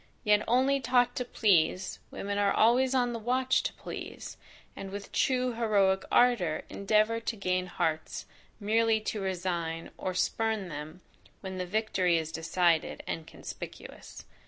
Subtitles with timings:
[0.23, 4.35] Yet only taught to please, women are always on the watch to please,
[4.75, 8.25] and with true heroic ardour endeavour to gain hearts
[8.59, 11.01] merely to resign, or spurn them,
[11.41, 14.25] when the victory is decided, and conspicuous.